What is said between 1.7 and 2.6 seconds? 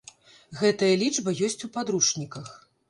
падручніках.